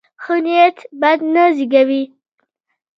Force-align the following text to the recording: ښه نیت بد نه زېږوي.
ښه 0.23 0.35
نیت 0.45 0.77
بد 1.01 1.19
نه 1.33 1.43
زېږوي. 1.55 2.03